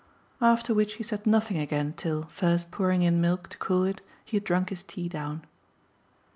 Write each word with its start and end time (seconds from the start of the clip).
After 0.41 0.73
which 0.73 0.93
he 0.95 1.03
said 1.03 1.27
nothing 1.27 1.57
again 1.59 1.93
till, 1.95 2.23
first 2.23 2.71
pouring 2.71 3.03
in 3.03 3.21
milk 3.21 3.49
to 3.49 3.57
cool 3.59 3.83
it, 3.83 4.01
he 4.25 4.37
had 4.37 4.43
drunk 4.43 4.69
his 4.69 4.81
tea 4.81 5.07
down. 5.07 5.43